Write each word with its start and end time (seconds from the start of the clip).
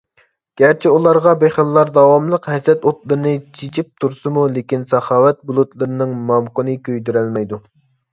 گەرچە 0.59 0.91
ئۇلارغا 0.91 1.33
بېخىللار 1.41 1.91
داۋاملىق 1.97 2.47
ھەسەت 2.51 2.87
ئوتلىرىنى 2.91 3.33
چېچىپ 3.59 3.91
تۇرسىمۇ، 4.05 4.45
لېكىن، 4.55 4.87
ساخاۋەت 4.93 5.43
بۇلۇتلىرىنىڭ 5.51 6.17
مامۇقىنى 6.31 6.75
كۆيدۈرەلمەيدۇ. 6.89 7.61